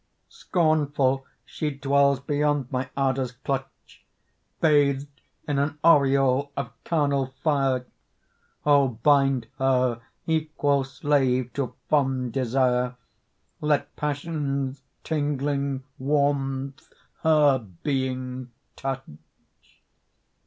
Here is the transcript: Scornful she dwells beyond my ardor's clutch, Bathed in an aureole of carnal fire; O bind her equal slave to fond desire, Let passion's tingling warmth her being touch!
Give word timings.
Scornful 0.29 1.27
she 1.45 1.69
dwells 1.69 2.19
beyond 2.19 2.71
my 2.71 2.89
ardor's 2.97 3.33
clutch, 3.33 4.03
Bathed 4.59 5.07
in 5.47 5.59
an 5.59 5.77
aureole 5.83 6.51
of 6.57 6.71
carnal 6.85 7.27
fire; 7.43 7.85
O 8.65 8.87
bind 8.87 9.45
her 9.59 10.01
equal 10.25 10.83
slave 10.85 11.53
to 11.53 11.75
fond 11.87 12.33
desire, 12.33 12.95
Let 13.61 13.95
passion's 13.95 14.81
tingling 15.03 15.83
warmth 15.99 16.91
her 17.21 17.59
being 17.59 18.49
touch! 18.75 19.05